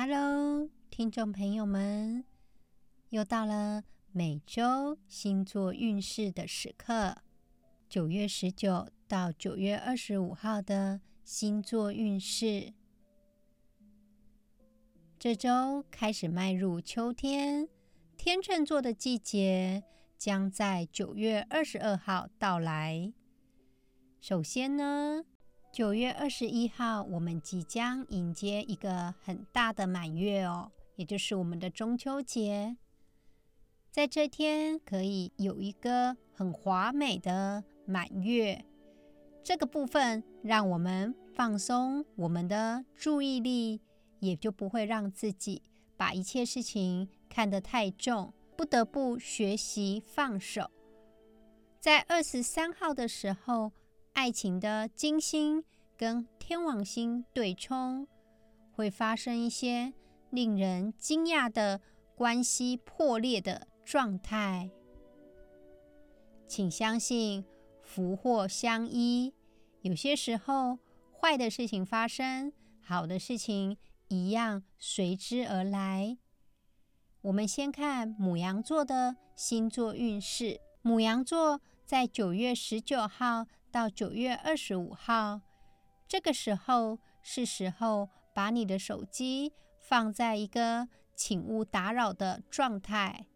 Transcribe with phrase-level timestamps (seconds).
[0.00, 2.24] Hello，听众朋友们，
[3.08, 7.16] 又到了每周星座运势的时刻。
[7.88, 12.74] 九月十九到九月二十五号的星座运势，
[15.18, 17.68] 这周开始迈入秋天，
[18.16, 19.82] 天秤座的季节
[20.16, 23.12] 将在九月二十二号到来。
[24.20, 25.24] 首先呢。
[25.78, 32.76] 九月二十一号，我们即将迎接一个很大的满月哦，也就是我们的中秋节。
[33.88, 38.64] 在这天，可以有一个很华美的满月，
[39.44, 43.80] 这个部分让我们放松我们的注意力，
[44.18, 45.62] 也就不会让自己
[45.96, 50.72] 把一切事情看得太重，不得不学习放手。
[51.78, 53.70] 在二十三号的时候。
[54.20, 55.62] 爱情的金星
[55.96, 58.08] 跟天王星对冲，
[58.72, 59.94] 会发生一些
[60.30, 61.80] 令人惊讶的
[62.16, 64.70] 关系破裂的状态。
[66.48, 67.44] 请相信
[67.80, 69.32] 福祸相依，
[69.82, 70.80] 有些时候
[71.20, 73.76] 坏的事情发生，好的事情
[74.08, 76.18] 一样随之而来。
[77.20, 80.60] 我们先看母羊座的星座运势。
[80.82, 83.46] 母羊座在九月十九号。
[83.70, 85.42] 到九月二十五号，
[86.06, 93.26] 这个时候是时候把你的手机放在一个请勿打扰的状态。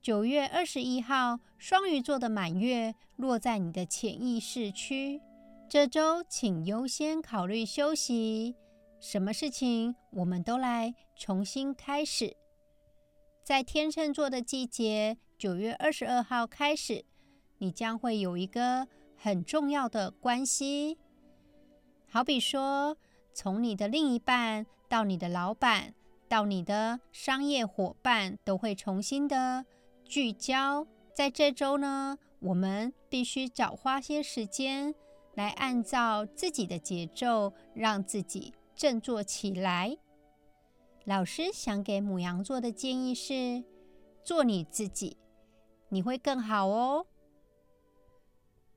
[0.00, 5.20] 九月二十一号，双鱼座的满月落在你的潜意识区，
[5.68, 8.56] 这周请优先考虑休息。
[8.98, 12.36] 什么事情我们都来重新开始。
[13.44, 17.04] 在天秤座的季节，九月二十二号开始，
[17.58, 18.88] 你将会有一个。
[19.24, 20.98] 很重要的关系，
[22.08, 22.96] 好比说，
[23.32, 25.94] 从你的另一半到你的老板，
[26.28, 29.64] 到你的商业伙伴，都会重新的
[30.04, 30.84] 聚焦。
[31.14, 34.92] 在这周呢，我们必须早花些时间
[35.34, 39.96] 来按照自己的节奏，让自己振作起来。
[41.04, 43.62] 老师想给母羊座的建议是：
[44.24, 45.16] 做你自己，
[45.90, 47.06] 你会更好哦。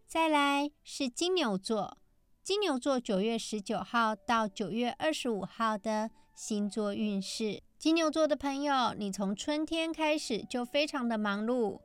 [0.07, 1.97] 再来是金牛座，
[2.43, 7.63] 金牛座九月十九号到九月二十五号的星座运势。
[7.79, 11.81] 金牛座的朋友，你从春天开始就非常的忙碌，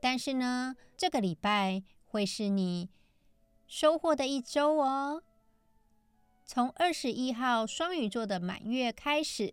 [0.00, 2.88] 但是呢，这个礼拜会是你
[3.66, 5.22] 收获的一周哦。
[6.46, 9.52] 从二十一号双鱼座的满月开始，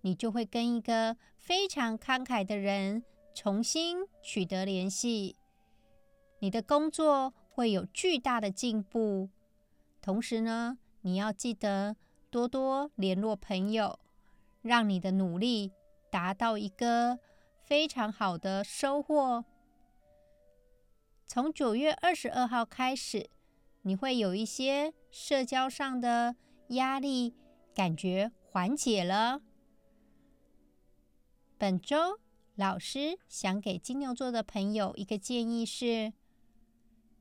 [0.00, 5.36] 你就会跟一个非常慷慨的人重新取得联系，
[6.40, 7.32] 你的工作。
[7.60, 9.28] 会有巨大的进步。
[10.00, 11.94] 同时呢，你要记得
[12.30, 13.98] 多多联络朋友，
[14.62, 15.70] 让你的努力
[16.10, 17.18] 达到一个
[17.62, 19.44] 非常好的收获。
[21.26, 23.28] 从九月二十二号开始，
[23.82, 26.36] 你会有一些社交上的
[26.68, 27.34] 压力，
[27.74, 29.42] 感觉缓解了。
[31.58, 32.18] 本周
[32.54, 36.14] 老师想给金牛座的朋友一个建议是。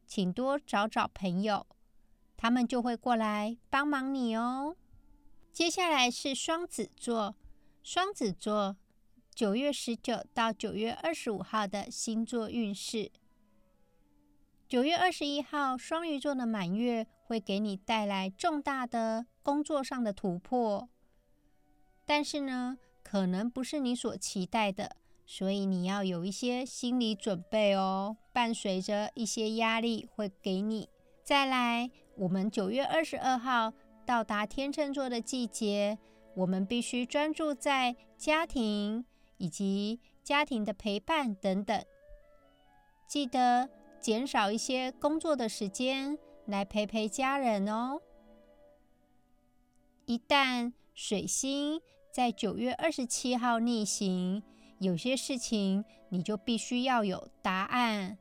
[0.09, 1.67] 请多找找朋友，
[2.35, 4.75] 他们就会过来帮忙你哦。
[5.53, 7.35] 接下来是双子座，
[7.83, 8.75] 双子座
[9.35, 13.11] 九月十九到九月二十五号的星座运势。
[14.67, 20.89] 九月二十一号，双鱼座的满月会给你带来重大的工作上的突破，
[22.07, 24.95] 但是呢，可能不是你所期待的。
[25.31, 30.87] 所以你要有一些心理准备哦，伴随着一些压力会给你。
[31.25, 33.73] 再来，我们九月二十二号
[34.05, 35.99] 到达天秤座的季节，
[36.37, 39.03] 我们必须专注在家庭
[39.39, 41.83] 以及家庭的陪伴等等，
[43.05, 47.99] 记得减少一些工作的时间来陪陪家人哦。
[50.05, 54.41] 一旦水星在九月二十七号逆行。
[54.81, 58.17] 有些事情你就必须要有答案，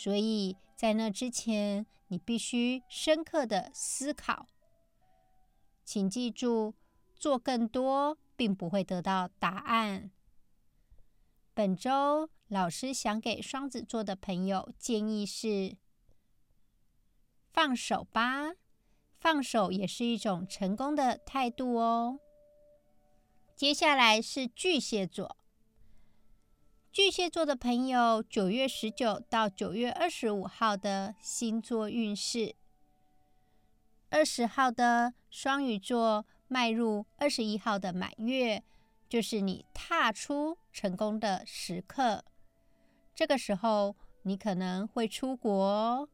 [0.00, 4.46] 所以在那之前，你必须深刻的思考。
[5.84, 6.76] 请记住，
[7.16, 10.12] 做更多并不会得到答案。
[11.52, 15.76] 本周老师想给双子座的朋友建议是：
[17.52, 18.52] 放手吧，
[19.18, 22.20] 放手也是一种成功的态度哦。
[23.56, 25.36] 接下来是巨蟹座。
[26.98, 32.56] 巨蟹座的朋友，九月十九到九月二十五号的星座运势。
[34.10, 38.64] 二十号的双鱼座迈入二十一号的满月，
[39.08, 42.24] 就是你踏出成功的时刻。
[43.14, 46.08] 这个时候，你可能会出国，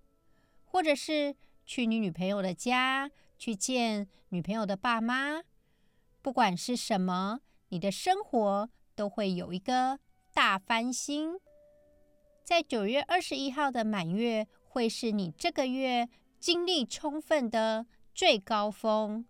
[0.66, 1.34] 或者是
[1.64, 5.44] 去你女朋友的家，去见女朋友的爸妈。
[6.20, 7.40] 不管是什么，
[7.70, 9.98] 你的生活都会有一个
[10.34, 11.38] 大翻新。
[12.42, 16.08] 在九月二十一号的满月，会是你这个月
[16.40, 19.24] 精力充分的最高峰。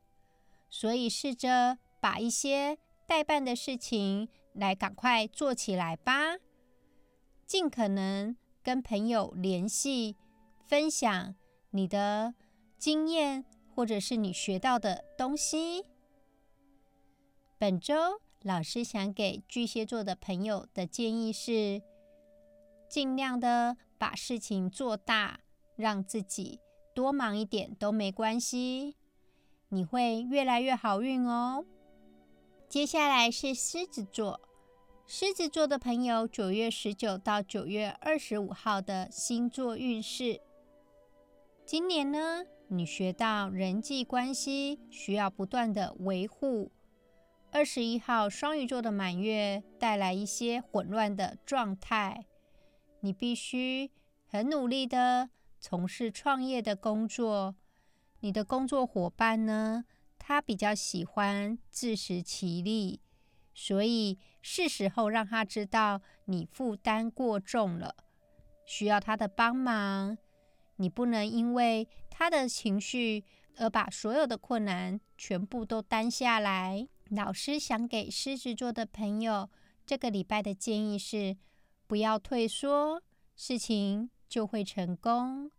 [0.70, 6.38] 所以，试着把一些代办的事情来赶快做起来吧。
[7.46, 10.16] 尽可能跟朋友联系，
[10.66, 11.34] 分享
[11.70, 12.34] 你的
[12.78, 15.84] 经验或者是你学到的东西。
[17.58, 17.94] 本周
[18.44, 21.80] 老师想给巨蟹座的朋友的建议是：
[22.90, 25.40] 尽量的把事情做大，
[25.76, 26.60] 让自己
[26.94, 28.96] 多忙一点都没关系。
[29.70, 31.64] 你会越来越好运哦。
[32.68, 34.38] 接下来是狮子座，
[35.06, 40.42] 狮子座的朋友，九月十九到九月二十五号的星座运势。
[41.64, 46.70] 今年呢，你学到人际关系需要不断的维护。
[47.54, 52.26] 二十一号双鱼座的满月带来一些混乱的状态，
[52.98, 53.92] 你必须
[54.26, 55.30] 很努力的
[55.60, 57.54] 从事创业的工作。
[58.18, 59.84] 你的工作伙伴呢？
[60.18, 63.00] 他比较喜欢自食其力，
[63.54, 67.94] 所以是时候让他知道你负担过重了，
[68.66, 70.18] 需要他的帮忙。
[70.74, 73.24] 你不能因为他的情绪
[73.58, 76.88] 而把所有的困难全部都担下来。
[77.10, 79.50] 老师想给狮子座的朋友
[79.86, 81.36] 这个礼拜的建议是：
[81.86, 83.02] 不要退缩，
[83.36, 85.50] 事情就会成功。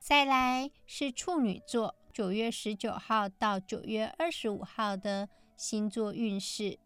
[0.00, 6.78] 再来是处女座，九月十九号到九月二十五号的星座运势。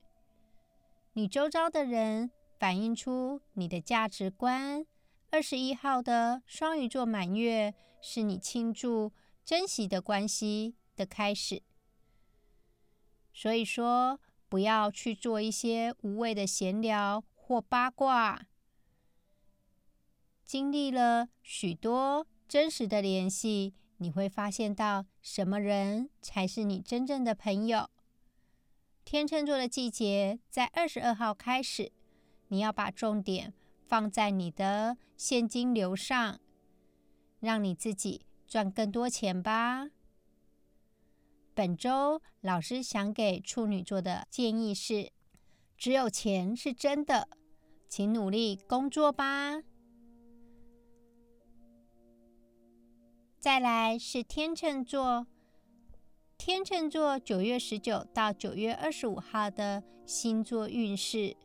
[1.14, 2.30] 你周遭的人
[2.60, 4.86] 反映出你的价值观。
[5.30, 9.12] 二十一号的双鱼座满月是你庆祝
[9.44, 11.62] 珍惜的关系的开始。
[13.40, 14.18] 所以说，
[14.48, 18.48] 不要去做一些无谓的闲聊或八卦。
[20.44, 22.26] 经历了许多。
[22.48, 27.90] 真实的联系，你会发现到什么人才是你真正的朋友。
[29.04, 31.92] 天秤座的季节在二十二号开始，
[32.48, 33.52] 你要把重点
[33.86, 36.40] 放在你的现金流上，
[37.38, 39.90] 让你自己赚更多钱吧。
[41.58, 45.10] 本周老师想给处女座的建议是：
[45.76, 47.28] 只有钱是真的，
[47.88, 49.60] 请努力工作吧。
[53.40, 55.26] 再来是天秤座，
[56.36, 61.36] 天秤座九月十九到九月二十五号的星座运势。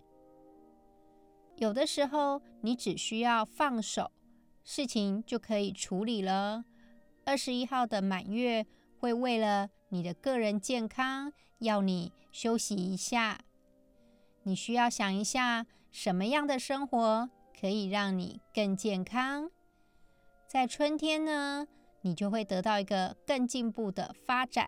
[1.56, 4.12] 有的时候你只需要放手，
[4.64, 6.66] 事情就可以处理了。
[7.26, 8.64] 二十一号的满月
[9.00, 13.42] 会为了你的个人健康，要你休息一下。
[14.42, 17.30] 你需要想一下，什么样的生活
[17.62, 19.52] 可以让你更健康？
[20.48, 21.68] 在春天呢？
[22.02, 24.68] 你就会得到一个更进步的发展。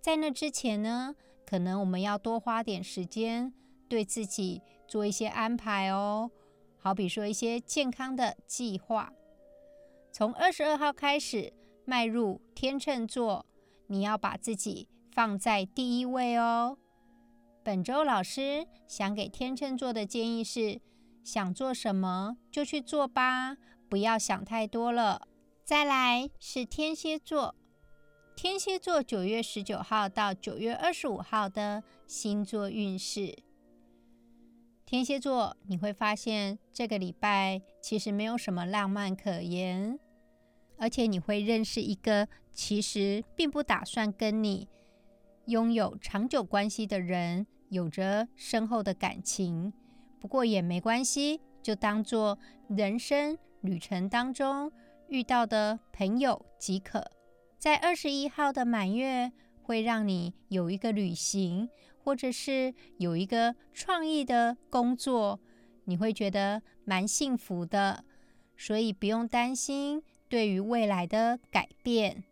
[0.00, 1.14] 在那之前呢，
[1.44, 3.52] 可能我们要多花点时间
[3.90, 6.30] 对自己做一些安排哦。
[6.78, 9.12] 好比说一些健康的计划。
[10.10, 11.52] 从二十二号开始
[11.84, 13.44] 迈入天秤座，
[13.92, 16.78] 你要把自己放在第一位哦。
[17.62, 20.80] 本周老师想给天秤座的建议是：
[21.22, 23.58] 想做什么就去做吧，
[23.90, 25.28] 不要想太多了。
[25.62, 27.54] 再来是天蝎座，
[28.34, 33.36] 天蝎座九月十九号到九月二十五号的星座运势。
[34.86, 39.98] 天蝎座，你会发现这个礼拜其实没有什么浪漫可言，
[40.76, 44.68] 而且你会认识一个其实并不打算跟你
[45.46, 49.72] 拥有长久关系的人，有着深厚的感情。
[50.20, 52.38] 不过也没关系，就当做
[52.68, 54.70] 人生旅程当中。
[55.08, 57.04] 遇到的朋友即可，
[57.58, 59.30] 在二十一号的满月
[59.62, 65.38] 会让你有一个旅行，或者是有一个创意的工作，
[65.84, 68.04] 你会觉得蛮幸福的，
[68.56, 70.02] 所以不用担心
[70.32, 72.24] 对于未来的改变。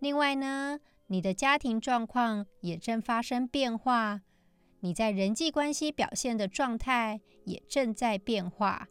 [0.00, 4.22] 另外呢，你的家庭状况也正发生变化，
[4.80, 8.88] 你在人际关系表现的状态也正在变化。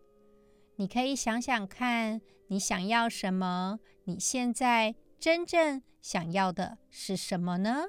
[0.77, 3.77] 你可以想想看，你想要什么？
[4.05, 7.87] 你现在真正想要的是什么呢？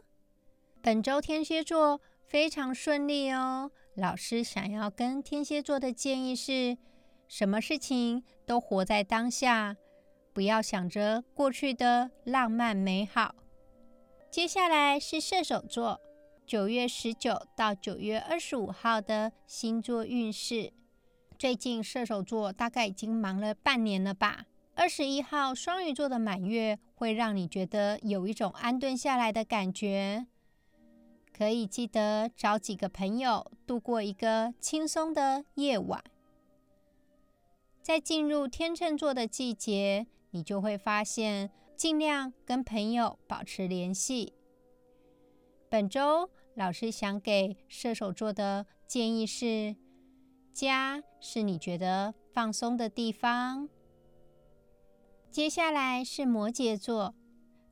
[0.83, 3.71] 本周天蝎座非常顺利哦。
[3.95, 6.77] 老师想要跟天蝎座的建议是：
[7.29, 9.77] 什么事情都活在当下，
[10.33, 13.35] 不要想着过去的浪漫美好。
[14.31, 16.01] 接下来是射手座，
[16.47, 20.73] 九月十九到九月二十五号的星座运势。
[21.39, 24.47] 最近射手座大概已经忙了半年了吧？
[24.75, 30.27] 二十一号双鱼座的满月会让你觉得有一种安顿下来的感觉。
[31.37, 36.03] 可以记得找几个朋友度过一个轻松的夜晚。
[37.87, 44.35] 在进入天秤座的季节，你就会发现，尽量跟朋友保持联系。
[45.71, 49.77] 本周老师想给射手座的建议是：
[50.53, 53.69] 家是你觉得放松的地方。
[55.31, 57.15] 接下来是摩羯座，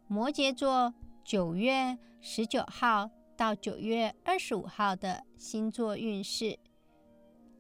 [0.06, 0.94] 摩羯座
[1.25, 3.11] 九月十九号。
[3.37, 6.56] 到九月二十五号的星座运势，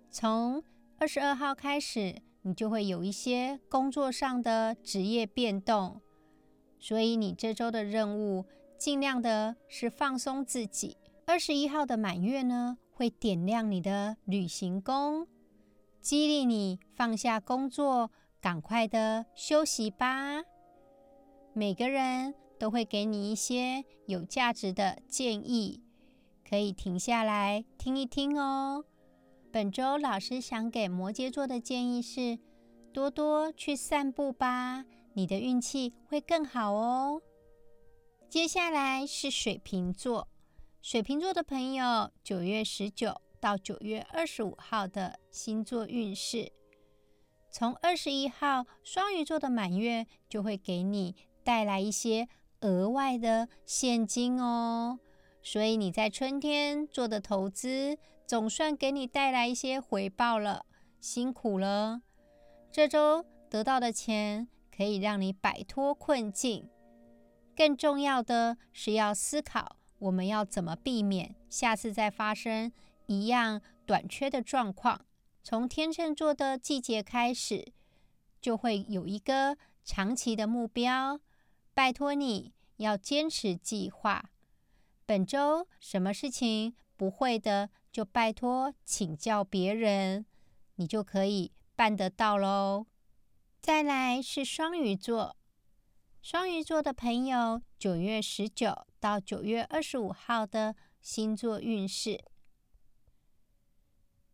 [0.08, 0.62] 从
[0.98, 6.00] 二十二号开始，你就会有一些工作上的职业变动，
[6.78, 8.44] 所以你这周的任务
[8.78, 10.96] 尽量的是放松自己。
[11.26, 15.26] 二十一号的满月呢，会点亮你的旅行宫，
[16.00, 18.10] 激励你放下工作，
[18.40, 20.42] 赶快的休息吧。
[21.52, 22.34] 每个人。
[22.56, 25.82] 都会给你一些有价值的建议，
[26.48, 28.84] 可以停下来听一听哦。
[29.54, 32.40] 本周老师想给摩羯座的建议是：
[32.92, 37.22] 多多去散步吧，你的运气会更好哦。
[38.28, 40.26] 接下来是水瓶座，
[40.82, 46.50] 水瓶座的朋友，九月十九到九月二十五号的星座运势，
[47.52, 52.26] 从二十一号双鱼座的满月就会给你带来一些。
[52.60, 54.98] 额外的现金哦，
[55.46, 60.64] 所以你在春天做的投资总算给你带来一些回报了，
[61.00, 62.00] 辛苦了。
[62.72, 66.68] 这周得到的钱可以让你摆脱困境，
[67.54, 72.72] 更重要的是要思考我们要怎么避免下次再发生
[73.06, 75.04] 一样短缺的状况。
[75.42, 77.70] 从天秤座的季节开始，
[78.40, 81.20] 就会有一个长期的目标。
[81.74, 84.30] 拜托你要坚持计划。
[85.06, 90.24] 本周什么事情不会的，就拜托请教别人，
[90.76, 92.86] 你就可以办得到喽。
[93.60, 95.36] 再来是双鱼座，
[96.22, 102.24] 双鱼座的朋友，九月十九到九月二十五号的星座运势，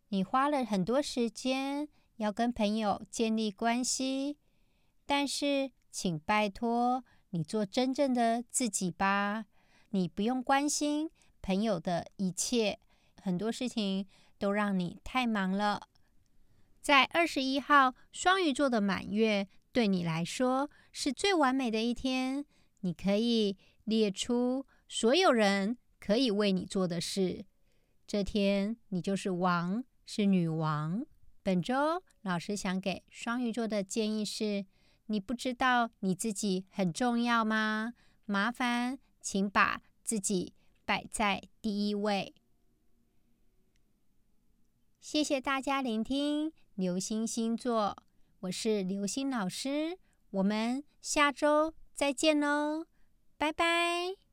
[0.08, 4.36] 你花了很多时间要跟朋友建立关系，
[5.06, 7.04] 但是请拜托。
[7.32, 9.46] 你做真正的自己吧，
[9.90, 11.10] 你不用关心
[11.42, 12.78] 朋友的一切，
[13.22, 14.06] 很多事情
[14.38, 15.88] 都让你太忙了。
[16.80, 22.44] 在二十一号双鱼座的满月，对你来说是最完美的一天。
[22.80, 27.44] 你可以列出所有人可以为你做的事，
[28.06, 31.04] 这天你就是王，是女王。
[31.42, 34.66] 本周老师想给双鱼座的建议是。
[35.06, 37.94] 你不知道你自己很重要吗？
[38.26, 42.34] 麻烦请把自己摆在第一位。
[45.00, 47.96] 谢谢大家聆听流星星座，
[48.40, 49.98] 我是流星老师，
[50.30, 52.86] 我们下周再见喽，
[53.36, 54.29] 拜拜。